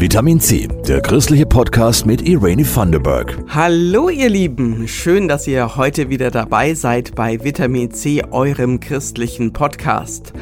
Vitamin 0.00 0.38
C, 0.38 0.68
der 0.86 1.00
christliche 1.00 1.44
Podcast 1.44 2.06
mit 2.06 2.22
Irene 2.22 2.62
Thunderberg. 2.62 3.36
Hallo 3.48 4.08
ihr 4.08 4.28
Lieben, 4.28 4.86
schön, 4.86 5.26
dass 5.26 5.48
ihr 5.48 5.74
heute 5.74 6.08
wieder 6.08 6.30
dabei 6.30 6.74
seid 6.74 7.16
bei 7.16 7.42
Vitamin 7.42 7.90
C, 7.90 8.22
eurem 8.30 8.78
christlichen 8.78 9.52
Podcast. 9.52 10.32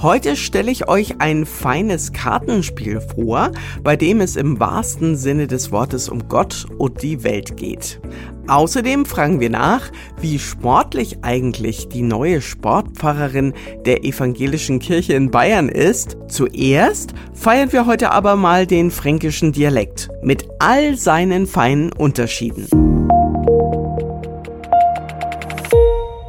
Heute 0.00 0.36
stelle 0.36 0.70
ich 0.70 0.88
euch 0.88 1.20
ein 1.20 1.44
feines 1.44 2.12
Kartenspiel 2.12 3.00
vor, 3.00 3.50
bei 3.82 3.96
dem 3.96 4.20
es 4.20 4.36
im 4.36 4.60
wahrsten 4.60 5.16
Sinne 5.16 5.48
des 5.48 5.72
Wortes 5.72 6.08
um 6.08 6.28
Gott 6.28 6.68
und 6.78 7.02
die 7.02 7.24
Welt 7.24 7.56
geht. 7.56 8.00
Außerdem 8.46 9.06
fragen 9.06 9.40
wir 9.40 9.50
nach, 9.50 9.90
wie 10.20 10.38
sportlich 10.38 11.18
eigentlich 11.22 11.88
die 11.88 12.02
neue 12.02 12.40
Sportpfarrerin 12.40 13.54
der 13.84 14.04
evangelischen 14.04 14.78
Kirche 14.78 15.12
in 15.14 15.30
Bayern 15.30 15.68
ist. 15.68 16.16
Zuerst 16.28 17.14
feiern 17.32 17.72
wir 17.72 17.86
heute 17.86 18.10
aber 18.10 18.36
mal 18.36 18.66
den 18.66 18.90
fränkischen 18.90 19.52
Dialekt 19.52 20.08
mit 20.22 20.48
all 20.58 20.96
seinen 20.96 21.46
feinen 21.46 21.92
Unterschieden. 21.92 22.66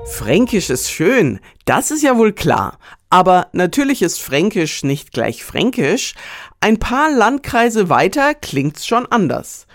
Fränkisch 0.06 0.70
ist 0.70 0.92
schön, 0.92 1.40
das 1.66 1.90
ist 1.90 2.04
ja 2.04 2.18
wohl 2.18 2.34
klar. 2.34 2.78
Aber 3.10 3.48
natürlich 3.52 4.02
ist 4.02 4.22
Fränkisch 4.22 4.84
nicht 4.84 5.12
gleich 5.12 5.44
Fränkisch. 5.44 6.14
Ein 6.60 6.78
paar 6.78 7.12
Landkreise 7.12 7.90
weiter 7.90 8.34
klingt's 8.36 8.86
schon 8.86 9.06
anders. 9.08 9.68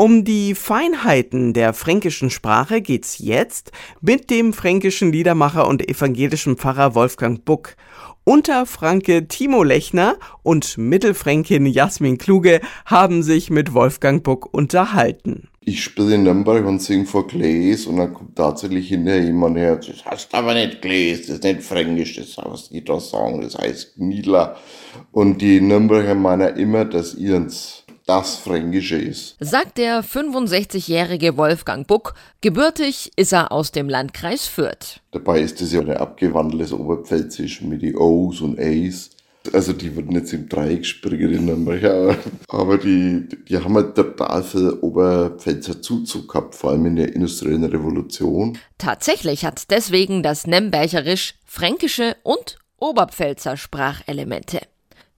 Um 0.00 0.22
die 0.22 0.54
Feinheiten 0.54 1.54
der 1.54 1.72
fränkischen 1.72 2.30
Sprache 2.30 2.80
geht's 2.80 3.18
jetzt 3.18 3.72
mit 4.00 4.30
dem 4.30 4.52
fränkischen 4.52 5.10
Liedermacher 5.10 5.66
und 5.66 5.88
evangelischen 5.88 6.56
Pfarrer 6.56 6.94
Wolfgang 6.94 7.44
Buck. 7.44 7.74
Unterfranke 8.22 9.26
Timo 9.26 9.64
Lechner 9.64 10.16
und 10.44 10.78
Mittelfränkin 10.78 11.66
Jasmin 11.66 12.16
Kluge 12.16 12.60
haben 12.86 13.24
sich 13.24 13.50
mit 13.50 13.74
Wolfgang 13.74 14.22
Buck 14.22 14.54
unterhalten 14.54 15.48
ich 15.68 15.84
spiele 15.84 16.14
in 16.14 16.22
Nürnberg 16.22 16.64
und 16.64 16.80
singe 16.80 17.04
vor 17.04 17.26
Gläs 17.26 17.86
und 17.86 17.98
dann 17.98 18.14
kommt 18.14 18.36
tatsächlich 18.36 18.88
hinterher 18.88 19.22
jemand 19.22 19.58
her, 19.58 19.76
das 19.76 20.02
heißt 20.04 20.34
aber 20.34 20.54
nicht 20.54 20.80
Gläs, 20.80 21.26
das 21.26 21.36
ist 21.36 21.44
nicht 21.44 21.62
Fränkisch, 21.62 22.16
das 22.16 22.38
was 22.38 22.70
die 22.70 22.82
da 22.82 22.98
sagen, 22.98 23.42
das 23.42 23.58
heißt 23.58 23.96
Gniedler. 23.96 24.56
Und 25.12 25.42
die 25.42 25.60
Nürnberger 25.60 26.14
meinen 26.14 26.56
immer, 26.56 26.86
dass 26.86 27.14
ihrs 27.14 27.84
das 28.08 28.36
Fränkische 28.36 28.96
ist. 28.96 29.36
Sagt 29.38 29.76
der 29.76 30.02
65-jährige 30.02 31.36
Wolfgang 31.36 31.86
Buck. 31.86 32.14
Gebürtig 32.40 33.12
ist 33.16 33.32
er 33.32 33.52
aus 33.52 33.70
dem 33.70 33.88
Landkreis 33.88 34.46
Fürth. 34.46 35.00
Dabei 35.10 35.42
ist 35.42 35.60
es 35.60 35.72
ja 35.72 35.80
ein 35.80 35.90
abgewandeltes 35.90 36.72
Oberpfälzisch 36.72 37.60
mit 37.60 37.82
die 37.82 37.94
O's 37.94 38.40
und 38.40 38.58
A's. 38.58 39.10
Also 39.52 39.72
die 39.72 39.94
würden 39.94 40.12
jetzt 40.12 40.32
im 40.32 40.48
Dreieck 40.48 40.84
springen 40.84 41.32
in 41.32 41.44
Nürnberg, 41.46 42.18
aber 42.48 42.76
die, 42.76 43.28
die 43.48 43.58
haben 43.58 43.74
halt 43.74 43.94
total 43.94 44.42
viel 44.42 44.70
Oberpfälzer 44.80 45.80
Zuzug 45.80 46.28
gehabt, 46.28 46.54
vor 46.54 46.70
allem 46.70 46.86
in 46.86 46.96
der 46.96 47.14
industriellen 47.14 47.64
Revolution. 47.64 48.58
Tatsächlich 48.78 49.44
hat 49.44 49.70
deswegen 49.70 50.22
das 50.22 50.46
Nembergerisch 50.46 51.34
fränkische 51.46 52.16
und 52.24 52.58
Oberpfälzer 52.78 53.56
Sprachelemente. 53.56 54.60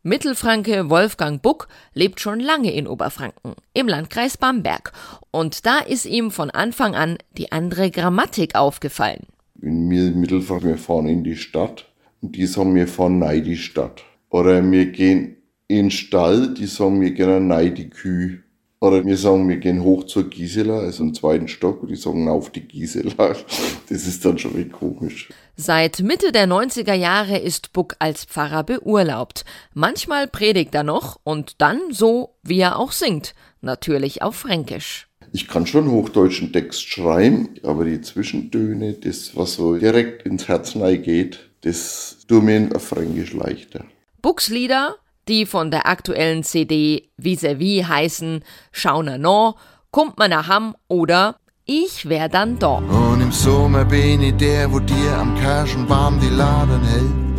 Mittelfranke 0.03 0.89
Wolfgang 0.89 1.43
Buck 1.43 1.69
lebt 1.93 2.20
schon 2.20 2.41
lange 2.41 2.73
in 2.73 2.87
Oberfranken, 2.87 3.55
im 3.75 3.87
Landkreis 3.87 4.39
Bamberg. 4.39 4.93
Und 5.31 5.67
da 5.67 5.79
ist 5.79 6.06
ihm 6.06 6.31
von 6.31 6.51
Anfang 6.51 6.95
an 6.95 7.19
die 7.37 7.53
andere 7.53 7.91
Grammatik 7.91 8.55
aufgefallen. 8.55 9.27
In 9.61 9.89
Mittelfranken, 9.89 10.71
wir 10.71 10.78
fahren 10.78 11.06
in 11.06 11.23
die 11.23 11.37
Stadt 11.37 11.87
und 12.23 12.34
die 12.34 12.47
sagen, 12.47 12.75
wir 12.75 12.89
fahren 12.89 13.19
nein 13.19 13.45
die 13.45 13.59
Stadt. 13.59 14.03
Oder 14.31 14.69
wir 14.71 14.87
gehen 14.87 15.37
in 15.69 15.77
den 15.77 15.91
Stall, 15.91 16.55
die 16.55 16.67
sagen, 16.67 17.03
wir 17.03 17.11
gehen 17.11 17.48
nein 17.48 17.75
die 17.75 17.91
Kühe. 17.91 18.43
Oder 18.83 19.05
wir 19.05 19.19
sagen, 19.19 19.47
wir 19.47 19.59
gehen 19.59 19.83
hoch 19.83 20.05
zur 20.05 20.31
Gisela, 20.31 20.78
also 20.78 21.03
im 21.03 21.12
zweiten 21.12 21.48
Stock, 21.48 21.83
und 21.83 21.91
die 21.91 21.97
sagen 21.97 22.28
auf 22.28 22.50
die 22.50 22.67
Gisela. 22.67 23.37
Das 23.91 24.06
ist 24.06 24.25
dann 24.25 24.38
schon 24.38 24.56
wieder 24.56 24.71
komisch. 24.71 25.28
Seit 25.56 25.99
Mitte 25.99 26.31
der 26.31 26.47
90er 26.47 26.94
Jahre 26.94 27.37
ist 27.38 27.72
Buck 27.72 27.97
als 27.99 28.25
Pfarrer 28.25 28.62
beurlaubt. 28.62 29.44
Manchmal 29.75 30.28
predigt 30.28 30.75
er 30.77 30.84
noch 30.84 31.19
und 31.25 31.60
dann 31.60 31.81
so, 31.91 32.37
wie 32.44 32.60
er 32.60 32.78
auch 32.78 32.93
singt. 32.93 33.34
Natürlich 33.60 34.22
auf 34.22 34.37
Fränkisch. 34.37 35.09
Ich 35.32 35.49
kann 35.49 35.66
schon 35.66 35.91
hochdeutschen 35.91 36.53
Text 36.53 36.88
schreiben, 36.88 37.50
aber 37.62 37.84
die 37.84 38.00
Zwischentöne, 38.00 38.94
das, 38.94 39.37
was 39.37 39.55
so 39.55 39.76
direkt 39.76 40.25
ins 40.25 40.49
Herz 40.49 40.72
geht, 40.72 41.50
das 41.62 42.19
tut 42.26 42.44
mir 42.44 42.71
auf 42.75 42.84
Fränkisch 42.84 43.32
leichter. 43.32 43.84
Buchslieder, 44.22 44.97
die 45.28 45.47
von 45.47 45.70
der 45.70 45.86
aktuellen 45.86 46.42
CD 46.42 47.10
Vis-a-vis 47.16 47.86
heißen 47.86 48.44
Schauner 48.72 49.19
no, 49.19 49.56
Kommt 49.91 50.19
man 50.19 50.31
nach 50.31 50.47
Ham 50.47 50.76
oder 50.86 51.36
Ich 51.64 52.08
wär 52.08 52.28
dann 52.28 52.58
da. 52.58 52.76
Und 52.76 53.20
im 53.20 53.32
Sommer 53.32 53.84
bin 53.84 54.22
ich 54.22 54.36
der, 54.36 54.72
wo 54.72 54.78
dir 54.78 55.19
am 55.19 55.36
Kirschenbaum 55.36 56.20
die 56.20 56.28
Laden 56.28 56.82
hält. 56.84 57.31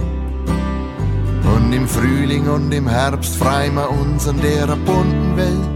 Und 1.55 1.73
im 1.73 1.87
Frühling 1.87 2.49
und 2.49 2.73
im 2.73 2.87
Herbst 2.87 3.35
frei 3.37 3.69
wir 3.69 3.89
uns 3.89 4.27
an 4.27 4.39
der 4.41 4.67
bunten 4.67 5.37
Welt. 5.37 5.69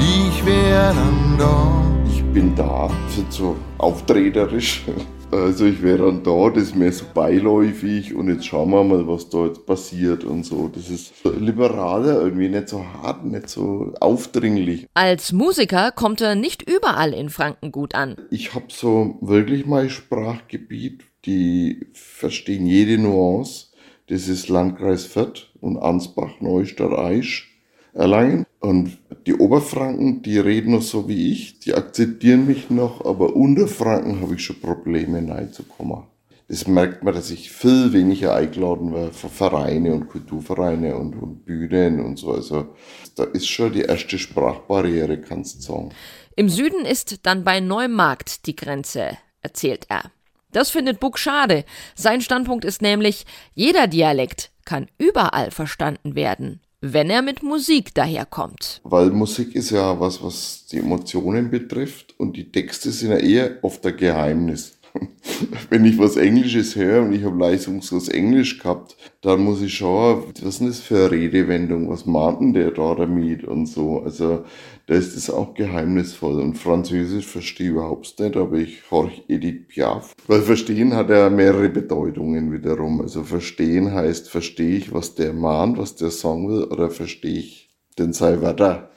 Ich 0.00 0.44
wär 0.44 0.92
dann 0.92 1.36
da. 1.38 1.91
Ich 2.32 2.40
bin 2.40 2.56
da, 2.56 2.90
sind 3.14 3.30
so 3.30 3.56
auftreterisch. 3.76 4.84
Also 5.30 5.64
ich 5.64 5.82
wäre 5.82 6.06
dann 6.06 6.22
da, 6.22 6.50
das 6.50 6.64
ist 6.64 6.76
mehr 6.76 6.92
so 6.92 7.06
beiläufig 7.14 8.14
und 8.14 8.28
jetzt 8.28 8.44
schauen 8.44 8.70
wir 8.70 8.84
mal, 8.84 9.08
was 9.08 9.30
da 9.30 9.46
jetzt 9.46 9.64
passiert 9.64 10.24
und 10.24 10.44
so. 10.44 10.68
Das 10.68 10.90
ist 10.90 11.12
liberaler, 11.24 12.20
irgendwie 12.20 12.50
nicht 12.50 12.68
so 12.68 12.84
hart, 12.84 13.24
nicht 13.24 13.48
so 13.48 13.94
aufdringlich. 14.00 14.86
Als 14.92 15.32
Musiker 15.32 15.90
kommt 15.90 16.20
er 16.20 16.34
nicht 16.34 16.68
überall 16.68 17.14
in 17.14 17.30
Franken 17.30 17.72
gut 17.72 17.94
an. 17.94 18.16
Ich 18.30 18.54
habe 18.54 18.66
so 18.68 19.16
wirklich 19.22 19.64
mein 19.64 19.88
Sprachgebiet, 19.88 21.04
die 21.24 21.86
verstehen 21.94 22.66
jede 22.66 22.98
Nuance. 22.98 23.68
Das 24.08 24.28
ist 24.28 24.50
Landkreis 24.50 25.06
Fürth 25.06 25.50
und 25.62 25.78
Ansbach, 25.78 26.40
Neustadt, 26.40 26.92
Aisch. 26.92 27.51
Erlangen. 27.94 28.46
Und 28.60 28.98
die 29.26 29.34
Oberfranken, 29.34 30.22
die 30.22 30.38
reden 30.38 30.72
noch 30.72 30.82
so 30.82 31.08
wie 31.08 31.32
ich, 31.32 31.60
die 31.60 31.74
akzeptieren 31.74 32.46
mich 32.46 32.70
noch, 32.70 33.04
aber 33.04 33.36
unter 33.36 33.68
Franken 33.68 34.20
habe 34.20 34.34
ich 34.34 34.44
schon 34.44 34.60
Probleme, 34.60 35.28
reinzukommen. 35.28 36.04
Das 36.48 36.66
merkt 36.66 37.02
man, 37.02 37.14
dass 37.14 37.30
ich 37.30 37.50
viel 37.50 37.92
weniger 37.92 38.34
eingeladen 38.34 38.92
werde 38.92 39.12
für 39.12 39.28
Vereine 39.28 39.94
und 39.94 40.08
Kulturvereine 40.08 40.96
und, 40.96 41.14
und 41.14 41.44
Bühnen 41.44 42.00
und 42.00 42.18
so. 42.18 42.32
Also 42.32 42.74
da 43.16 43.24
ist 43.24 43.48
schon 43.48 43.72
die 43.72 43.82
erste 43.82 44.18
Sprachbarriere, 44.18 45.20
kannst 45.20 45.56
du 45.56 45.62
sagen. 45.62 45.90
Im 46.36 46.48
Süden 46.48 46.84
ist 46.84 47.20
dann 47.22 47.44
bei 47.44 47.60
Neumarkt 47.60 48.46
die 48.46 48.56
Grenze, 48.56 49.16
erzählt 49.40 49.86
er. 49.88 50.10
Das 50.50 50.70
findet 50.70 51.00
Buck 51.00 51.18
schade. 51.18 51.64
Sein 51.94 52.20
Standpunkt 52.20 52.64
ist 52.64 52.82
nämlich, 52.82 53.24
jeder 53.54 53.86
Dialekt 53.86 54.50
kann 54.64 54.88
überall 54.98 55.50
verstanden 55.50 56.14
werden 56.14 56.60
wenn 56.82 57.10
er 57.10 57.22
mit 57.22 57.42
Musik 57.42 57.94
daherkommt. 57.94 58.80
Weil 58.82 59.10
Musik 59.10 59.54
ist 59.54 59.70
ja 59.70 59.98
was, 59.98 60.22
was 60.22 60.66
die 60.66 60.78
Emotionen 60.78 61.50
betrifft 61.50 62.14
und 62.18 62.36
die 62.36 62.50
Texte 62.50 62.90
sind 62.90 63.12
ja 63.12 63.18
eher 63.18 63.58
oft 63.62 63.86
ein 63.86 63.96
Geheimnis. 63.96 64.78
Wenn 65.70 65.84
ich 65.84 65.98
was 65.98 66.16
Englisches 66.16 66.76
höre 66.76 67.02
und 67.02 67.12
ich 67.12 67.24
habe 67.24 67.38
leistungslos 67.38 68.08
Englisch 68.08 68.58
gehabt, 68.58 68.96
dann 69.22 69.42
muss 69.42 69.62
ich 69.62 69.74
schauen, 69.74 70.24
was 70.26 70.42
ist 70.42 70.60
denn 70.60 70.68
das 70.68 70.80
für 70.80 70.96
eine 70.96 71.10
Redewendung, 71.10 71.88
was 71.88 72.06
meint 72.06 72.40
denn 72.40 72.52
der 72.52 72.70
da 72.70 72.94
damit 72.94 73.44
und 73.44 73.66
so. 73.66 74.00
Also 74.00 74.44
da 74.86 74.94
ist 74.94 75.16
es 75.16 75.30
auch 75.30 75.54
geheimnisvoll. 75.54 76.40
Und 76.40 76.58
Französisch 76.58 77.26
verstehe 77.26 77.68
ich 77.68 77.72
überhaupt 77.72 78.18
nicht, 78.18 78.36
aber 78.36 78.56
ich 78.56 78.90
horch 78.90 79.24
Edith 79.28 79.68
Piaf. 79.68 80.12
Weil 80.26 80.42
verstehen 80.42 80.94
hat 80.94 81.08
ja 81.08 81.30
mehrere 81.30 81.68
Bedeutungen 81.68 82.52
wiederum. 82.52 83.00
Also 83.00 83.22
verstehen 83.22 83.92
heißt, 83.92 84.28
verstehe 84.28 84.76
ich, 84.76 84.92
was 84.92 85.14
der 85.14 85.32
mahnt, 85.32 85.78
was 85.78 85.96
der 85.96 86.10
sagen 86.10 86.48
will, 86.48 86.64
oder 86.64 86.90
verstehe 86.90 87.38
ich 87.38 87.70
den 87.98 88.18
Wörter. 88.18 88.90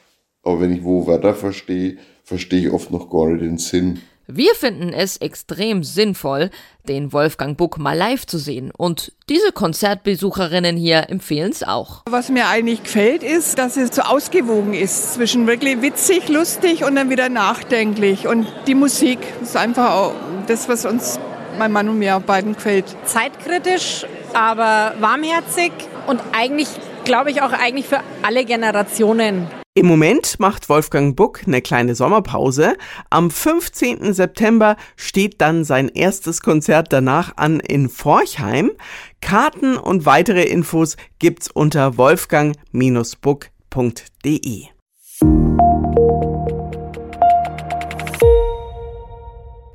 Aber 0.43 0.61
wenn 0.61 0.73
ich 0.73 0.83
wo 0.83 1.07
Wörter 1.07 1.33
verstehe, 1.33 1.97
verstehe 2.23 2.67
ich 2.67 2.71
oft 2.71 2.91
noch 2.91 3.09
gar 3.09 3.29
nicht 3.29 3.41
den 3.41 3.57
Sinn. 3.57 3.99
Wir 4.27 4.55
finden 4.55 4.91
es 4.91 5.17
extrem 5.17 5.83
sinnvoll, 5.83 6.49
den 6.87 7.13
Wolfgang 7.13 7.57
Buck 7.57 7.77
mal 7.77 7.95
live 7.95 8.25
zu 8.25 8.39
sehen. 8.39 8.71
Und 8.75 9.11
diese 9.29 9.51
Konzertbesucherinnen 9.51 10.77
hier 10.77 11.09
empfehlen 11.09 11.51
es 11.51 11.61
auch. 11.61 12.01
Was 12.09 12.29
mir 12.29 12.47
eigentlich 12.47 12.83
gefällt, 12.83 13.21
ist, 13.21 13.59
dass 13.59 13.77
es 13.77 13.95
so 13.95 14.01
ausgewogen 14.01 14.73
ist 14.73 15.13
zwischen 15.13 15.45
wirklich 15.45 15.81
witzig, 15.81 16.27
lustig 16.29 16.83
und 16.83 16.95
dann 16.95 17.09
wieder 17.09 17.29
nachdenklich. 17.29 18.27
Und 18.27 18.47
die 18.65 18.75
Musik 18.75 19.19
ist 19.41 19.55
einfach 19.55 19.91
auch 19.91 20.13
das, 20.47 20.67
was 20.69 20.85
uns, 20.85 21.19
mein 21.59 21.71
Mann 21.71 21.87
und 21.87 21.99
mir 21.99 22.19
beiden 22.19 22.55
gefällt. 22.55 22.85
Zeitkritisch, 23.05 24.05
aber 24.33 24.95
warmherzig 24.99 25.71
und 26.07 26.21
eigentlich, 26.33 26.69
glaube 27.03 27.29
ich, 27.29 27.41
auch 27.41 27.51
eigentlich 27.53 27.85
für 27.85 28.01
alle 28.23 28.43
Generationen. 28.45 29.47
Im 29.77 29.87
Moment 29.87 30.39
macht 30.39 30.69
Wolfgang 30.69 31.17
Buck 31.17 31.41
eine 31.45 31.61
kleine 31.61 31.95
Sommerpause. 31.95 32.77
Am 33.09 33.29
15. 33.29 34.13
September 34.13 34.77
steht 34.95 35.41
dann 35.41 35.65
sein 35.65 35.89
erstes 35.89 36.39
Konzert 36.39 36.93
danach 36.93 37.35
an 37.35 37.59
in 37.59 37.89
Forchheim. 37.89 38.71
Karten 39.19 39.75
und 39.75 40.05
weitere 40.05 40.43
Infos 40.43 40.95
gibt's 41.19 41.51
unter 41.51 41.97
wolfgang-buck.de. 41.97 44.63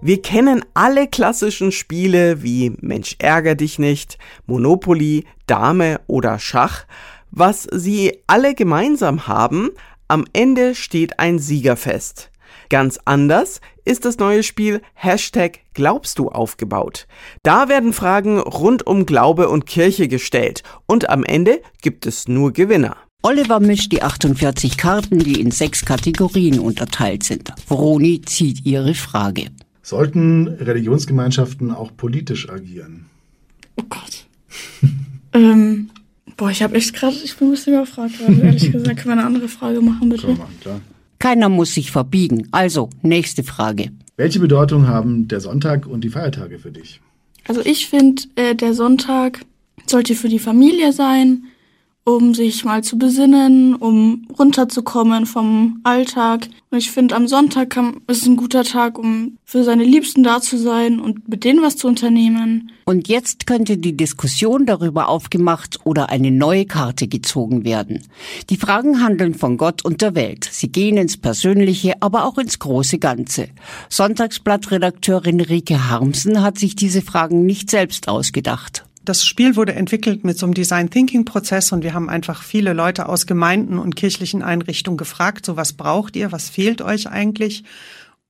Wir 0.01 0.23
kennen 0.23 0.65
alle 0.73 1.09
klassischen 1.09 1.73
Spiele 1.73 2.43
wie 2.43 2.73
Mensch 2.81 3.17
ärger 3.19 3.55
dich 3.55 3.79
nicht, 3.79 4.17
Monopoly, 4.47 5.27
Dame 5.47 6.01
oder 6.07 6.39
Schach. 6.39 6.87
Was 7.33 7.69
sie 7.71 8.23
alle 8.27 8.55
gemeinsam 8.55 9.29
haben, 9.29 9.71
am 10.11 10.25
Ende 10.33 10.75
steht 10.75 11.19
ein 11.19 11.39
Sieger 11.39 11.77
fest. 11.77 12.31
Ganz 12.69 12.99
anders 13.05 13.61
ist 13.85 14.05
das 14.05 14.19
neue 14.19 14.43
Spiel 14.43 14.83
Hashtag 14.95 15.61
Glaubst 15.73 16.19
du 16.19 16.29
aufgebaut. 16.29 17.07
Da 17.43 17.69
werden 17.69 17.93
Fragen 17.93 18.39
rund 18.39 18.87
um 18.87 19.07
Glaube 19.07 19.49
und 19.49 19.67
Kirche 19.67 20.09
gestellt 20.09 20.63
und 20.87 21.09
am 21.11 21.25
Ende 21.25 21.61
gibt 21.81 22.07
es 22.07 22.29
nur 22.29 22.53
Gewinner. 22.53 22.97
Oliver 23.23 23.61
mischt 23.61 23.93
die 23.93 24.03
48 24.03 24.77
Karten, 24.77 25.19
die 25.19 25.41
in 25.41 25.51
sechs 25.51 25.85
Kategorien 25.85 26.59
unterteilt 26.59 27.23
sind. 27.23 27.53
Vroni 27.67 28.23
zieht 28.23 28.65
ihre 28.65 28.95
Frage. 28.95 29.47
Sollten 29.83 30.49
Religionsgemeinschaften 30.49 31.71
auch 31.71 31.97
politisch 31.97 32.49
agieren? 32.49 33.07
Oh 33.77 33.85
Gott. 33.89 34.27
ähm, 35.35 35.91
boah, 36.41 36.51
ich 36.51 36.63
habe 36.63 36.75
echt 36.75 36.95
gerade, 36.95 37.15
ich 37.23 37.37
bin 37.37 37.49
ein 37.49 37.51
bisschen 37.51 37.75
überfragt, 37.75 38.19
gerade, 38.19 38.41
ehrlich 38.41 38.73
gesagt. 38.73 38.97
Können 38.97 39.09
wir 39.09 39.13
eine 39.13 39.27
andere 39.27 39.47
Frage 39.47 39.81
machen, 39.83 40.09
bitte? 40.09 40.23
Können 40.23 40.39
wir 40.39 40.45
machen, 40.45 40.61
klar. 40.61 40.81
Keiner 41.19 41.51
muss 41.51 41.75
sich 41.75 41.91
verbiegen. 41.91 42.49
Also, 42.51 42.89
nächste 43.03 43.45
Frage. 43.45 43.91
Welche 44.17 44.41
Bedeutung 44.41 44.89
haben 44.89 45.29
der 45.29 45.41
Sonntag 45.41 45.87
und 45.87 46.03
die 46.03 46.09
Feiertage 46.09 46.59
für 46.59 46.73
dich? 46.73 47.01
Also 47.47 47.61
ich 47.65 47.89
finde, 47.89 48.23
äh, 48.37 48.55
der 48.55 48.73
Sonntag 48.75 49.41
sollte 49.87 50.15
für 50.15 50.29
die 50.29 50.39
Familie 50.39 50.93
sein, 50.93 51.45
um 52.05 52.35
sich 52.35 52.65
mal 52.65 52.83
zu 52.83 52.99
besinnen, 52.99 53.75
um 53.75 54.27
runterzukommen 54.39 55.27
vom 55.27 55.81
Alltag. 55.85 56.49
Und 56.71 56.79
ich 56.79 56.91
finde, 56.91 57.15
am 57.15 57.29
Sonntag 57.29 57.79
ist 58.07 58.27
ein 58.27 58.37
guter 58.37 58.65
Tag, 58.65 58.99
um 58.99 59.37
für 59.45 59.65
seine 59.65 59.85
Liebsten 59.85 60.23
da 60.23 60.41
zu 60.41 60.57
sein 60.57 61.01
und 61.01 61.29
mit 61.29 61.45
denen 61.45 61.63
was 61.63 61.77
zu 61.77 61.89
unternehmen. 61.89 62.71
Und 62.85 63.09
jetzt 63.09 63.47
könnte 63.47 63.77
die 63.77 63.97
Diskussion 63.97 64.67
darüber 64.67 65.09
aufgemacht 65.09 65.81
oder 65.85 66.09
eine 66.09 66.31
neue 66.31 66.67
Karte 66.67 67.07
gezogen 67.07 67.65
werden. 67.65 68.03
Die 68.49 68.57
Fragen 68.57 69.03
handeln 69.03 69.35
von 69.35 69.57
Gott 69.57 69.85
und 69.85 70.01
der 70.01 70.15
Welt. 70.15 70.49
Sie 70.51 70.73
gehen 70.73 70.97
ins 70.97 71.17
Persönliche, 71.17 72.01
aber 72.01 72.25
auch 72.25 72.39
ins 72.39 72.59
große 72.59 72.99
Ganze. 72.99 73.49
Sonntagsblattredakteurin 73.89 75.41
Rike 75.41 75.89
Harmsen 75.89 76.43
hat 76.43 76.59
sich 76.59 76.77
diese 76.77 77.03
Fragen 77.03 77.45
nicht 77.47 77.71
selbst 77.71 78.09
ausgedacht. 78.09 78.85
Das 79.05 79.25
Spiel 79.25 79.57
wurde 79.57 79.75
entwickelt 79.75 80.25
mit 80.25 80.39
so 80.39 80.45
einem 80.45 80.55
Design 80.55 80.91
Thinking 80.91 81.25
Prozess 81.25 81.73
und 81.73 81.83
wir 81.83 81.95
haben 81.95 82.11
einfach 82.11 82.43
viele 82.43 82.75
Leute 82.75 83.09
aus 83.09 83.27
Gemeinden 83.27 83.79
und 83.79 83.97
kirchlichen 83.97 84.43
Einrichtungen 84.43 84.99
gefragt, 84.99 85.47
so 85.47 85.57
was 85.57 85.73
braucht 85.73 86.17
ihr, 86.17 86.33
was 86.33 86.51
fehlt 86.51 86.83
euch 86.83 87.09
eigentlich? 87.09 87.65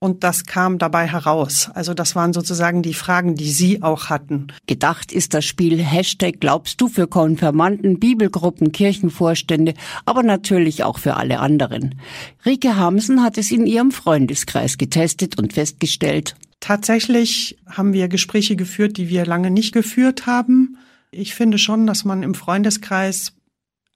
Und 0.03 0.25
das 0.25 0.47
kam 0.47 0.79
dabei 0.79 1.07
heraus. 1.07 1.69
Also 1.75 1.93
das 1.93 2.17
waren 2.17 2.33
sozusagen 2.33 2.81
die 2.83 2.95
Fragen, 2.95 3.35
die 3.35 3.51
Sie 3.51 3.83
auch 3.83 4.07
hatten. 4.07 4.47
Gedacht 4.67 5.13
ist 5.13 5.35
das 5.35 5.45
Spiel 5.45 5.79
Hashtag 5.83 6.41
Glaubst 6.41 6.81
du 6.81 6.89
für 6.89 7.07
Konfirmanden, 7.07 8.01
Bibelgruppen, 8.01 8.73
Kirchenvorstände, 8.73 9.75
aber 10.07 10.23
natürlich 10.23 10.85
auch 10.85 10.99
für 10.99 11.17
alle 11.17 11.41
anderen. 11.41 11.97
Rike 12.47 12.77
Hamsen 12.77 13.23
hat 13.23 13.37
es 13.37 13.51
in 13.51 13.67
ihrem 13.67 13.91
Freundeskreis 13.91 14.79
getestet 14.79 15.37
und 15.39 15.53
festgestellt, 15.53 16.35
Tatsächlich 16.71 17.59
haben 17.67 17.93
wir 17.95 18.07
Gespräche 18.07 18.55
geführt, 18.55 18.97
die 18.97 19.09
wir 19.09 19.27
lange 19.27 19.51
nicht 19.51 19.73
geführt 19.73 20.27
haben. 20.27 20.79
Ich 21.11 21.35
finde 21.35 21.59
schon, 21.59 21.85
dass 21.85 22.05
man 22.05 22.23
im 22.23 22.37
Freundeskreis 22.37 23.33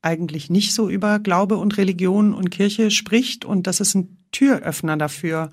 eigentlich 0.03 0.51
nicht 0.51 0.75
so 0.75 0.91
über 0.91 1.21
Glaube 1.21 1.57
und 1.57 1.77
Religion 1.79 2.35
und 2.35 2.51
Kirche 2.51 2.91
spricht 2.91 3.45
und 3.45 3.69
das 3.69 3.79
ist 3.79 3.95
ein 3.95 4.17
Türöffner 4.33 4.97
dafür, 4.97 5.53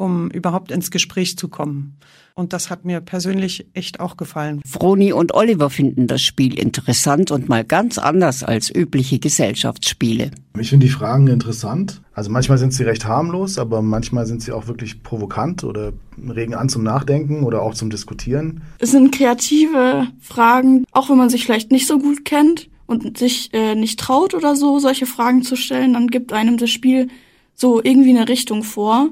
um 0.00 0.30
überhaupt 0.30 0.70
ins 0.70 0.90
Gespräch 0.90 1.36
zu 1.36 1.48
kommen. 1.48 1.96
Und 2.34 2.54
das 2.54 2.70
hat 2.70 2.86
mir 2.86 3.02
persönlich 3.02 3.66
echt 3.74 4.00
auch 4.00 4.16
gefallen. 4.16 4.62
Froni 4.66 5.12
und 5.12 5.34
Oliver 5.34 5.68
finden 5.68 6.06
das 6.06 6.22
Spiel 6.22 6.58
interessant 6.58 7.30
und 7.30 7.50
mal 7.50 7.64
ganz 7.64 7.98
anders 7.98 8.42
als 8.42 8.74
übliche 8.74 9.18
Gesellschaftsspiele. 9.18 10.30
Ich 10.58 10.70
finde 10.70 10.86
die 10.86 10.92
Fragen 10.92 11.26
interessant. 11.28 12.00
Also 12.14 12.30
manchmal 12.30 12.56
sind 12.56 12.72
sie 12.72 12.84
recht 12.84 13.04
harmlos, 13.04 13.58
aber 13.58 13.82
manchmal 13.82 14.24
sind 14.24 14.42
sie 14.42 14.52
auch 14.52 14.68
wirklich 14.68 15.02
provokant 15.02 15.64
oder 15.64 15.92
regen 16.28 16.54
an 16.54 16.70
zum 16.70 16.82
Nachdenken 16.82 17.44
oder 17.44 17.60
auch 17.60 17.74
zum 17.74 17.90
Diskutieren. 17.90 18.62
Es 18.78 18.92
sind 18.92 19.14
kreative 19.14 20.06
Fragen, 20.20 20.86
auch 20.92 21.10
wenn 21.10 21.18
man 21.18 21.28
sich 21.28 21.44
vielleicht 21.44 21.72
nicht 21.72 21.86
so 21.86 21.98
gut 21.98 22.24
kennt 22.24 22.70
und 22.86 23.18
sich 23.18 23.50
äh, 23.52 23.74
nicht 23.74 24.00
traut 24.00 24.34
oder 24.34 24.56
so, 24.56 24.78
solche 24.78 25.04
Fragen 25.04 25.42
zu 25.42 25.56
stellen, 25.56 25.92
dann 25.92 26.06
gibt 26.06 26.32
einem 26.32 26.56
das 26.56 26.70
Spiel 26.70 27.08
so 27.54 27.82
irgendwie 27.82 28.16
eine 28.16 28.28
Richtung 28.28 28.62
vor. 28.62 29.10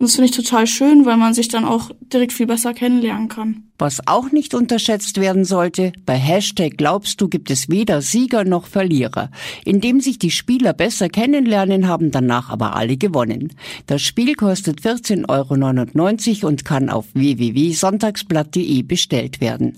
Und 0.00 0.08
das 0.08 0.14
finde 0.14 0.30
ich 0.30 0.36
total 0.36 0.66
schön, 0.66 1.04
weil 1.04 1.18
man 1.18 1.34
sich 1.34 1.48
dann 1.48 1.66
auch 1.66 1.90
direkt 2.00 2.32
viel 2.32 2.46
besser 2.46 2.72
kennenlernen 2.72 3.28
kann. 3.28 3.64
Was 3.78 4.00
auch 4.06 4.32
nicht 4.32 4.54
unterschätzt 4.54 5.20
werden 5.20 5.44
sollte, 5.44 5.92
bei 6.06 6.16
Hashtag 6.16 6.78
Glaubst 6.78 7.20
du 7.20 7.28
gibt 7.28 7.50
es 7.50 7.68
weder 7.68 8.00
Sieger 8.00 8.44
noch 8.44 8.66
Verlierer. 8.66 9.30
Indem 9.66 10.00
sich 10.00 10.18
die 10.18 10.30
Spieler 10.30 10.72
besser 10.72 11.10
kennenlernen, 11.10 11.86
haben 11.86 12.10
danach 12.10 12.48
aber 12.48 12.76
alle 12.76 12.96
gewonnen. 12.96 13.52
Das 13.86 14.00
Spiel 14.00 14.34
kostet 14.36 14.80
14,99 14.80 16.44
Euro 16.44 16.48
und 16.48 16.64
kann 16.64 16.88
auf 16.88 17.04
www.sonntagsblatt.de 17.12 18.82
bestellt 18.84 19.42
werden. 19.42 19.76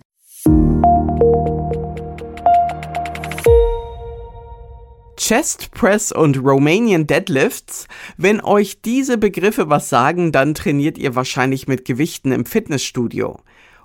Chest 5.33 5.71
Press 5.71 6.13
und 6.13 6.37
Romanian 6.45 7.07
Deadlifts. 7.07 7.87
Wenn 8.19 8.43
euch 8.43 8.83
diese 8.83 9.17
Begriffe 9.17 9.71
was 9.71 9.89
sagen, 9.89 10.31
dann 10.31 10.53
trainiert 10.53 10.99
ihr 10.99 11.15
wahrscheinlich 11.15 11.67
mit 11.67 11.87
Gewichten 11.87 12.33
im 12.33 12.45
Fitnessstudio. 12.45 13.41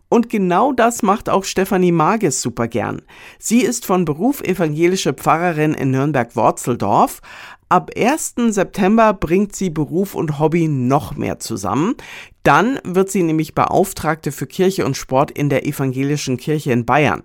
Und 0.10 0.28
genau 0.28 0.74
das 0.74 1.04
macht 1.04 1.30
auch 1.30 1.46
Stefanie 1.46 1.94
Mages 1.94 2.42
super 2.42 2.68
gern. 2.68 3.02
Sie 3.40 3.62
ist 3.62 3.86
von 3.86 4.04
Beruf 4.04 4.42
evangelische 4.42 5.14
Pfarrerin 5.14 5.74
in 5.74 5.92
Nürnberg-Worzeldorf. 5.92 7.22
Ab 7.70 7.92
1. 7.98 8.34
September 8.50 9.14
bringt 9.14 9.56
sie 9.56 9.70
Beruf 9.70 10.16
und 10.16 10.40
Hobby 10.40 10.68
noch 10.68 11.16
mehr 11.16 11.40
zusammen. 11.40 11.96
Dann 12.44 12.78
wird 12.84 13.10
sie 13.10 13.24
nämlich 13.24 13.56
Beauftragte 13.56 14.34
für 14.34 14.48
Kirche 14.48 14.86
und 14.86 14.98
Sport 14.98 15.32
in 15.32 15.48
der 15.48 15.66
evangelischen 15.66 16.36
Kirche 16.36 16.74
in 16.74 16.86
Bayern. 16.86 17.24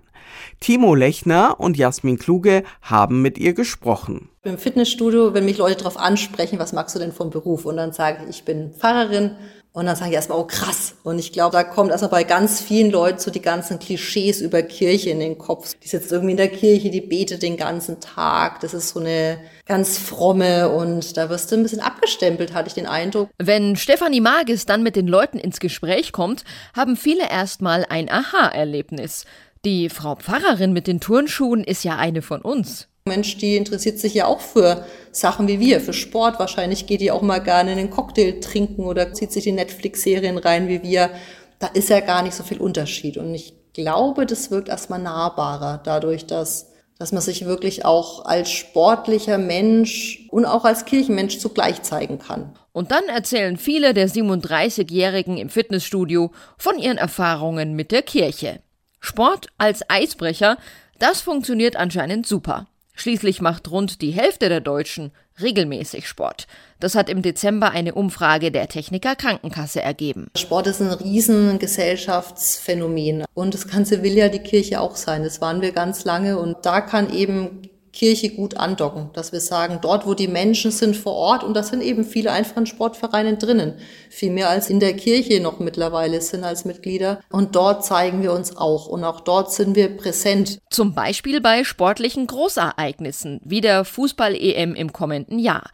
Timo 0.59 0.95
Lechner 0.95 1.59
und 1.59 1.77
Jasmin 1.77 2.17
Kluge 2.17 2.63
haben 2.81 3.21
mit 3.21 3.37
ihr 3.37 3.53
gesprochen. 3.53 4.29
Im 4.43 4.57
Fitnessstudio, 4.57 5.33
wenn 5.33 5.45
mich 5.45 5.57
Leute 5.57 5.77
darauf 5.77 5.97
ansprechen, 5.97 6.59
was 6.59 6.73
magst 6.73 6.95
du 6.95 6.99
denn 6.99 7.11
vom 7.11 7.29
Beruf? 7.29 7.65
Und 7.65 7.77
dann 7.77 7.93
sage 7.93 8.23
ich, 8.23 8.37
ich 8.37 8.45
bin 8.45 8.73
Pfarrerin. 8.73 9.35
Und 9.73 9.87
dann 9.87 9.95
sage 9.95 10.11
ich 10.11 10.15
erstmal, 10.15 10.37
oh 10.37 10.43
krass. 10.43 10.93
Und 11.01 11.17
ich 11.17 11.33
glaube, 11.33 11.53
da 11.53 11.63
kommt 11.63 11.89
erstmal 11.89 12.11
bei 12.11 12.23
ganz 12.23 12.61
vielen 12.61 12.91
Leuten 12.91 13.17
so 13.17 13.31
die 13.31 13.41
ganzen 13.41 13.79
Klischees 13.79 14.39
über 14.39 14.61
Kirche 14.61 15.09
in 15.09 15.19
den 15.19 15.39
Kopf. 15.39 15.73
Die 15.83 15.87
sitzt 15.87 16.11
irgendwie 16.11 16.31
in 16.31 16.37
der 16.37 16.49
Kirche, 16.49 16.91
die 16.91 17.01
betet 17.01 17.41
den 17.41 17.57
ganzen 17.57 17.99
Tag. 17.99 18.59
Das 18.59 18.75
ist 18.75 18.89
so 18.89 18.99
eine 18.99 19.39
ganz 19.65 19.97
fromme 19.97 20.69
und 20.69 21.17
da 21.17 21.27
wirst 21.29 21.51
du 21.51 21.55
ein 21.55 21.63
bisschen 21.63 21.79
abgestempelt, 21.79 22.53
hatte 22.53 22.67
ich 22.67 22.75
den 22.75 22.85
Eindruck. 22.85 23.29
Wenn 23.39 23.75
Stefanie 23.75 24.21
Magis 24.21 24.67
dann 24.67 24.83
mit 24.83 24.95
den 24.95 25.07
Leuten 25.07 25.39
ins 25.39 25.59
Gespräch 25.59 26.11
kommt, 26.11 26.43
haben 26.75 26.95
viele 26.95 27.27
erstmal 27.27 27.83
ein 27.89 28.11
Aha-Erlebnis. 28.11 29.25
Die 29.65 29.87
Frau 29.87 30.15
Pfarrerin 30.15 30.73
mit 30.73 30.87
den 30.87 30.99
Turnschuhen 30.99 31.63
ist 31.63 31.85
ja 31.85 31.95
eine 31.95 32.21
von 32.21 32.41
uns. 32.41 32.89
Mensch, 33.05 33.37
die 33.37 33.55
interessiert 33.55 33.97
sich 33.97 34.13
ja 34.13 34.25
auch 34.25 34.41
für 34.41 34.85
Sachen 35.13 35.47
wie 35.47 35.61
wir, 35.61 35.79
für 35.79 35.93
Sport. 35.93 36.37
Wahrscheinlich 36.37 36.85
geht 36.85 36.99
die 36.99 37.11
auch 37.11 37.21
mal 37.21 37.39
gerne 37.39 37.71
in 37.71 37.79
einen 37.79 37.89
Cocktail 37.89 38.41
trinken 38.41 38.83
oder 38.83 39.13
zieht 39.13 39.31
sich 39.31 39.45
die 39.45 39.53
Netflix-Serien 39.53 40.37
rein 40.37 40.67
wie 40.67 40.83
wir. 40.83 41.11
Da 41.59 41.67
ist 41.67 41.87
ja 41.87 42.01
gar 42.01 42.23
nicht 42.23 42.33
so 42.33 42.43
viel 42.43 42.59
Unterschied. 42.59 43.15
Und 43.15 43.33
ich 43.33 43.53
glaube, 43.71 44.25
das 44.25 44.51
wirkt 44.51 44.67
erstmal 44.67 44.99
nahbarer 44.99 45.79
dadurch, 45.81 46.25
dass, 46.25 46.73
dass 46.99 47.13
man 47.13 47.21
sich 47.21 47.45
wirklich 47.45 47.85
auch 47.85 48.25
als 48.25 48.51
sportlicher 48.51 49.37
Mensch 49.37 50.27
und 50.29 50.43
auch 50.43 50.65
als 50.65 50.83
Kirchenmensch 50.83 51.39
zugleich 51.39 51.83
zeigen 51.83 52.19
kann. 52.19 52.53
Und 52.73 52.91
dann 52.91 53.05
erzählen 53.05 53.55
viele 53.55 53.93
der 53.93 54.09
37-Jährigen 54.09 55.37
im 55.37 55.47
Fitnessstudio 55.47 56.31
von 56.57 56.79
ihren 56.79 56.97
Erfahrungen 56.97 57.75
mit 57.75 57.93
der 57.93 58.01
Kirche. 58.01 58.59
Sport 59.05 59.47
als 59.57 59.81
Eisbrecher, 59.89 60.57
das 60.97 61.19
funktioniert 61.19 61.75
anscheinend 61.75 62.25
super. 62.25 62.67
Schließlich 62.95 63.41
macht 63.41 63.69
rund 63.69 64.01
die 64.01 64.11
Hälfte 64.11 64.47
der 64.47 64.61
Deutschen 64.61 65.11
regelmäßig 65.41 66.07
Sport. 66.07 66.47
Das 66.79 66.95
hat 66.95 67.09
im 67.09 67.21
Dezember 67.21 67.71
eine 67.71 67.95
Umfrage 67.95 68.49
der 68.49 68.69
Techniker 68.69 69.17
Krankenkasse 69.17 69.81
ergeben. 69.81 70.27
Sport 70.37 70.67
ist 70.67 70.81
ein 70.81 70.87
riesen 70.87 71.59
Gesellschaftsphänomen 71.59 73.25
und 73.33 73.53
das 73.53 73.67
Ganze 73.67 74.03
will 74.03 74.13
ja 74.13 74.29
die 74.29 74.39
Kirche 74.39 74.79
auch 74.79 74.95
sein. 74.95 75.23
Das 75.23 75.41
waren 75.41 75.61
wir 75.61 75.73
ganz 75.73 76.05
lange 76.05 76.37
und 76.37 76.65
da 76.65 76.79
kann 76.79 77.13
eben 77.13 77.69
Kirche 77.93 78.29
gut 78.29 78.57
andocken, 78.57 79.11
dass 79.13 79.31
wir 79.31 79.39
sagen, 79.39 79.79
dort, 79.81 80.05
wo 80.07 80.15
die 80.15 80.27
Menschen 80.27 80.71
sind 80.71 80.97
vor 80.97 81.13
Ort, 81.13 81.43
und 81.43 81.53
das 81.53 81.69
sind 81.69 81.81
eben 81.81 82.03
viele 82.03 82.31
einfach 82.31 82.57
in 82.57 82.65
Sportvereinen 82.65 83.37
drinnen, 83.37 83.75
viel 84.09 84.31
mehr 84.31 84.49
als 84.49 84.69
in 84.69 84.79
der 84.79 84.95
Kirche 84.95 85.39
noch 85.39 85.59
mittlerweile 85.59 86.19
sind 86.19 86.43
als 86.43 86.65
Mitglieder. 86.65 87.21
Und 87.29 87.55
dort 87.55 87.85
zeigen 87.85 88.23
wir 88.23 88.33
uns 88.33 88.57
auch 88.57 88.87
und 88.87 89.03
auch 89.03 89.21
dort 89.21 89.53
sind 89.53 89.75
wir 89.75 89.95
präsent. 89.95 90.59
Zum 90.69 90.93
Beispiel 90.93 91.39
bei 91.39 91.63
sportlichen 91.63 92.27
Großereignissen 92.27 93.39
wie 93.45 93.61
der 93.61 93.85
Fußball-EM 93.85 94.73
im 94.73 94.91
kommenden 94.91 95.37
Jahr. 95.37 95.69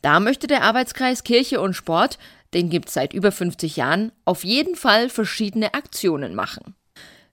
Da 0.00 0.20
möchte 0.20 0.46
der 0.46 0.62
Arbeitskreis 0.62 1.24
Kirche 1.24 1.60
und 1.60 1.74
Sport, 1.74 2.18
den 2.54 2.70
gibt 2.70 2.88
es 2.88 2.94
seit 2.94 3.12
über 3.12 3.32
50 3.32 3.76
Jahren, 3.76 4.12
auf 4.24 4.44
jeden 4.44 4.76
Fall 4.76 5.08
verschiedene 5.08 5.74
Aktionen 5.74 6.34
machen. 6.34 6.76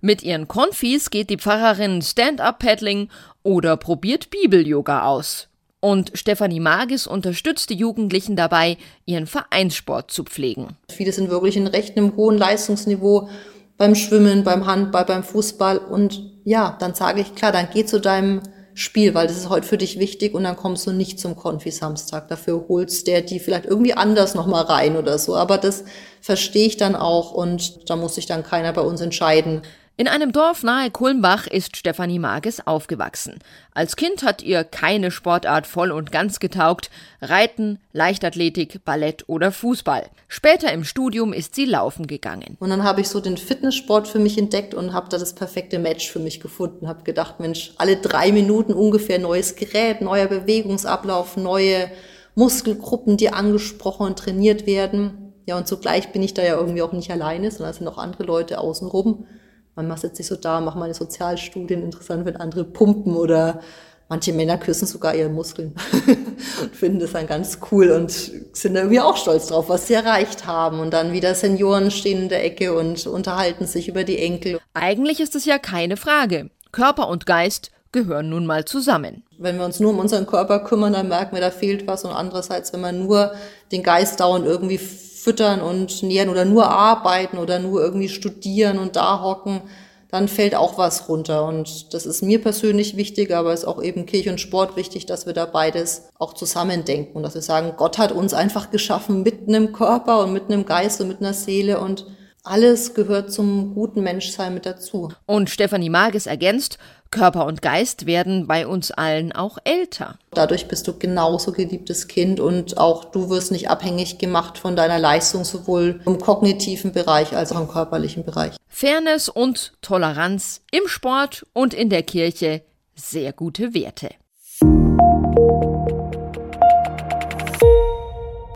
Mit 0.02 0.24
ihren 0.24 0.48
Konfis 0.48 1.12
geht 1.12 1.30
die 1.30 1.38
Pfarrerin 1.38 2.02
Stand-up-Paddling 2.02 3.10
oder 3.44 3.78
probiert 3.78 4.32
Bibel-Yoga 4.32 5.06
aus. 5.06 5.48
Und 5.80 6.12
Stefanie 6.16 6.60
Magis 6.60 7.06
unterstützt 7.06 7.70
die 7.70 7.76
Jugendlichen 7.76 8.36
dabei, 8.36 8.78
ihren 9.06 9.28
Vereinssport 9.28 10.10
zu 10.10 10.24
pflegen. 10.24 10.76
Viele 10.90 11.12
sind 11.12 11.30
wirklich 11.30 11.56
in 11.56 11.68
recht 11.68 11.98
einem 11.98 12.16
hohen 12.16 12.38
Leistungsniveau 12.38 13.30
beim 13.78 13.94
Schwimmen, 13.94 14.44
beim 14.44 14.66
Handball, 14.66 15.06
beim 15.06 15.24
Fußball. 15.24 15.78
Und 15.78 16.32
ja, 16.46 16.76
dann 16.80 16.96
sage 16.96 17.22
ich, 17.22 17.36
klar, 17.36 17.52
dann 17.52 17.68
geh 17.72 17.86
zu 17.86 18.00
deinem 18.00 18.42
Spiel, 18.74 19.14
weil 19.14 19.28
das 19.28 19.38
ist 19.38 19.50
heute 19.50 19.68
für 19.68 19.78
dich 19.78 20.00
wichtig 20.00 20.34
und 20.34 20.44
dann 20.44 20.56
kommst 20.56 20.88
du 20.88 20.92
nicht 20.92 21.20
zum 21.20 21.36
Konfi-Samstag. 21.36 22.28
Dafür 22.28 22.66
holst 22.70 23.06
der 23.06 23.22
die 23.22 23.40
vielleicht 23.40 23.66
irgendwie 23.66 23.94
anders 23.94 24.34
nochmal 24.34 24.64
rein 24.64 24.98
oder 24.98 25.20
so. 25.20 25.36
Aber 25.36 25.58
das 25.58 25.84
verstehe 26.22 26.68
ich 26.68 26.78
dann 26.78 26.96
auch 26.96 27.32
und 27.32 27.90
da 27.90 27.96
muss 27.96 28.16
sich 28.16 28.26
dann 28.26 28.44
keiner 28.44 28.74
bei 28.74 28.82
uns 28.82 29.02
entscheiden. 29.02 29.62
In 30.02 30.08
einem 30.08 30.32
Dorf 30.32 30.64
nahe 30.64 30.90
Kulmbach 30.90 31.46
ist 31.46 31.78
Stefanie 31.78 32.18
Mages 32.18 32.66
aufgewachsen. 32.66 33.38
Als 33.76 33.96
Kind 33.96 34.24
hat 34.24 34.42
ihr 34.42 34.64
keine 34.64 35.12
Sportart 35.12 35.68
voll 35.68 35.92
und 35.92 36.12
ganz 36.12 36.40
getaugt. 36.40 36.90
Reiten, 37.22 37.78
Leichtathletik, 37.94 38.84
Ballett 38.84 39.26
oder 39.28 39.52
Fußball. 39.52 40.10
Später 40.28 40.74
im 40.74 40.86
Studium 40.86 41.34
ist 41.34 41.54
sie 41.54 41.66
laufen 41.66 42.08
gegangen. 42.08 42.58
Und 42.60 42.72
dann 42.72 42.84
habe 42.84 43.02
ich 43.02 43.10
so 43.10 43.20
den 43.20 43.38
Fitnesssport 43.38 44.08
für 44.08 44.18
mich 44.18 44.40
entdeckt 44.40 44.74
und 44.74 44.92
habe 44.92 45.08
da 45.08 45.20
das 45.20 45.36
perfekte 45.36 45.78
Match 45.78 46.10
für 46.10 46.18
mich 46.18 46.40
gefunden. 46.40 46.88
Habe 46.88 47.04
gedacht, 47.04 47.40
Mensch, 47.40 47.74
alle 47.78 47.98
drei 47.98 48.32
Minuten 48.32 48.74
ungefähr 48.74 49.20
neues 49.20 49.56
Gerät, 49.56 50.02
neuer 50.02 50.26
Bewegungsablauf, 50.26 51.38
neue 51.38 51.92
Muskelgruppen, 52.34 53.18
die 53.18 53.32
angesprochen 53.32 54.08
und 54.08 54.18
trainiert 54.18 54.66
werden. 54.66 55.36
Ja, 55.46 55.60
und 55.60 55.68
zugleich 55.68 56.12
bin 56.12 56.24
ich 56.24 56.34
da 56.34 56.42
ja 56.42 56.56
irgendwie 56.56 56.82
auch 56.82 56.92
nicht 56.92 57.12
alleine, 57.12 57.52
sondern 57.52 57.70
es 57.70 57.78
sind 57.78 57.88
auch 57.88 58.00
andere 58.00 58.24
Leute 58.24 58.58
außenrum. 58.58 59.28
Manchmal 59.76 59.98
sitze 59.98 60.22
ich 60.22 60.28
so 60.28 60.36
da, 60.36 60.60
mache 60.60 60.78
meine 60.78 60.94
Sozialstudien, 60.94 61.84
interessant, 61.84 62.26
wenn 62.26 62.36
andere 62.36 62.64
pumpen 62.64 63.16
oder 63.16 63.62
manche 64.10 64.34
Männer 64.34 64.58
küssen 64.58 64.86
sogar 64.86 65.16
ihre 65.16 65.30
Muskeln 65.30 65.74
und 66.62 66.76
finden 66.76 67.00
das 67.00 67.14
dann 67.14 67.28
ganz 67.28 67.60
cool 67.72 67.92
und 67.92 68.12
sind 68.12 68.76
irgendwie 68.76 69.00
auch 69.00 69.16
stolz 69.16 69.48
drauf, 69.48 69.70
was 69.70 69.88
sie 69.88 69.94
erreicht 69.94 70.46
haben. 70.46 70.82
Und 70.82 70.92
dann 70.92 71.14
wieder 71.14 71.34
Senioren 71.34 71.92
stehen 71.92 72.24
in 72.24 72.30
der 72.30 72.44
Ecke 72.44 72.74
und 72.78 73.08
unterhalten 73.08 73.66
sich 73.66 73.88
über 73.88 74.04
die 74.04 74.20
Enkel. 74.20 74.60
Eigentlich 74.74 75.22
ist 75.22 75.36
es 75.36 75.46
ja 75.46 75.58
keine 75.58 75.96
Frage. 75.96 76.50
Körper 76.74 77.08
und 77.08 77.26
Geist 77.26 77.72
gehören 77.92 78.30
nun 78.30 78.46
mal 78.46 78.66
zusammen. 78.66 79.24
Wenn 79.38 79.58
wir 79.58 79.66
uns 79.66 79.80
nur 79.80 79.92
um 79.92 80.00
unseren 80.00 80.26
Körper 80.26 80.60
kümmern, 80.60 80.94
dann 80.94 81.10
merken 81.10 81.36
wir, 81.36 81.42
da 81.42 81.52
fehlt 81.52 81.88
was. 81.88 82.04
Und 82.06 82.12
andererseits, 82.12 82.74
wenn 82.74 82.82
man 82.82 83.00
nur 83.04 83.34
den 83.72 83.84
Geist 83.84 84.20
dauernd 84.20 84.46
irgendwie 84.46 84.78
füttern 84.78 85.62
und 85.62 86.04
nähren 86.04 86.30
oder 86.30 86.46
nur 86.46 86.70
arbeiten 86.70 87.38
oder 87.38 87.60
nur 87.60 87.82
irgendwie 87.82 88.10
studieren 88.10 88.80
und 88.80 88.96
da 88.96 89.22
hocken, 89.22 89.62
dann 90.10 90.28
fällt 90.28 90.56
auch 90.56 90.78
was 90.78 91.08
runter. 91.08 91.46
Und 91.46 91.94
das 91.94 92.06
ist 92.06 92.22
mir 92.22 92.42
persönlich 92.42 92.98
wichtig, 92.98 93.34
aber 93.34 93.54
es 93.54 93.62
ist 93.62 93.68
auch 93.68 93.82
eben 93.82 94.06
Kirche 94.06 94.30
und 94.30 94.42
Sport 94.42 94.76
wichtig, 94.76 95.06
dass 95.06 95.26
wir 95.26 95.34
da 95.34 95.46
beides 95.46 96.10
auch 96.20 96.34
zusammendenken 96.34 97.16
und 97.16 97.24
dass 97.24 97.34
wir 97.34 97.42
sagen, 97.42 97.74
Gott 97.78 97.98
hat 97.98 98.12
uns 98.12 98.34
einfach 98.34 98.72
geschaffen 98.72 99.24
mit 99.24 99.48
einem 99.48 99.72
Körper 99.72 100.24
und 100.24 100.34
mit 100.34 100.52
einem 100.52 100.66
Geist 100.66 101.00
und 101.02 101.08
mit 101.08 101.20
einer 101.20 101.34
Seele 101.34 101.80
und 101.80 102.06
alles 102.44 102.94
gehört 102.94 103.32
zum 103.32 103.76
guten 103.76 104.02
Menschsein 104.02 104.54
mit 104.54 104.66
dazu. 104.66 105.14
Und 105.28 105.50
Stefanie 105.50 105.90
Mages 105.90 106.26
ergänzt, 106.26 106.78
Körper 107.12 107.46
und 107.46 107.62
Geist 107.62 108.06
werden 108.06 108.48
bei 108.48 108.66
uns 108.66 108.90
allen 108.90 109.34
auch 109.34 109.58
älter. 109.66 110.18
Dadurch 110.32 110.68
bist 110.68 110.88
du 110.88 110.98
genauso 110.98 111.52
geliebtes 111.52 112.08
Kind 112.08 112.40
und 112.40 112.78
auch 112.78 113.06
du 113.06 113.30
wirst 113.30 113.52
nicht 113.52 113.70
abhängig 113.70 114.18
gemacht 114.18 114.58
von 114.58 114.76
deiner 114.76 114.98
Leistung, 114.98 115.44
sowohl 115.44 116.02
im 116.06 116.20
kognitiven 116.20 116.94
Bereich 116.94 117.36
als 117.36 117.52
auch 117.52 117.60
im 117.60 117.68
körperlichen 117.68 118.24
Bereich. 118.24 118.56
Fairness 118.70 119.28
und 119.28 119.74
Toleranz 119.82 120.62
im 120.72 120.88
Sport 120.88 121.46
und 121.54 121.74
in 121.74 121.90
der 121.90 122.04
Kirche 122.04 122.64
sehr 122.96 123.34
gute 123.34 123.74
Werte. 123.74 124.10